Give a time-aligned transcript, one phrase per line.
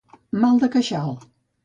[0.45, 1.13] Mal de queixal.